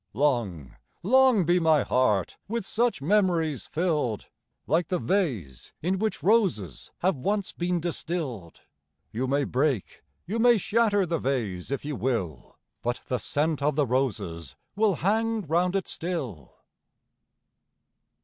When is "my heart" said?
1.59-2.35